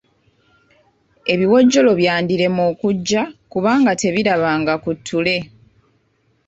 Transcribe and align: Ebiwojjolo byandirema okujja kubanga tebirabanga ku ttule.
Ebiwojjolo 1.33 1.91
byandirema 1.99 2.61
okujja 2.71 3.21
kubanga 3.51 3.91
tebirabanga 4.01 4.73
ku 4.83 4.89
ttule. 4.97 5.37